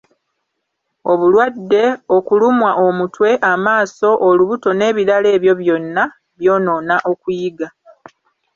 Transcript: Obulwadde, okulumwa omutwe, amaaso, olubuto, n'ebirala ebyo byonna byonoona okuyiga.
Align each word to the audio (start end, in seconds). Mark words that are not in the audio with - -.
Obulwadde, 1.11 1.83
okulumwa 2.17 2.71
omutwe, 2.85 3.29
amaaso, 3.51 4.09
olubuto, 4.27 4.69
n'ebirala 4.73 5.27
ebyo 5.35 5.53
byonna 5.61 6.03
byonoona 6.39 6.95
okuyiga. 7.11 7.67